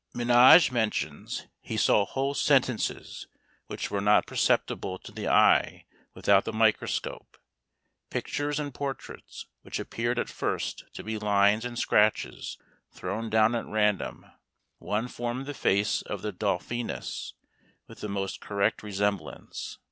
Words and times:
Menage 0.15 0.71
mentions, 0.71 1.45
he 1.59 1.77
saw 1.77 2.05
whole 2.07 2.33
sentences 2.33 3.27
which 3.67 3.91
were 3.91 4.01
not 4.01 4.25
perceptible 4.25 4.97
to 4.97 5.11
the 5.11 5.27
eye 5.27 5.85
without 6.15 6.43
the 6.43 6.51
microscope; 6.51 7.37
pictures 8.09 8.59
and 8.59 8.73
portraits 8.73 9.45
which 9.61 9.79
appeared 9.79 10.17
at 10.17 10.27
first 10.27 10.85
to 10.93 11.03
be 11.03 11.19
lines 11.19 11.63
and 11.65 11.77
scratches 11.77 12.57
thrown 12.91 13.29
down 13.29 13.53
at 13.53 13.67
random; 13.67 14.25
one 14.79 15.07
formed 15.07 15.45
the 15.45 15.53
face 15.53 16.01
of 16.01 16.23
the 16.23 16.31
Dauphiness 16.31 17.35
with 17.87 18.01
the 18.01 18.09
most 18.09 18.41
correct 18.41 18.81
resemblance. 18.81 19.77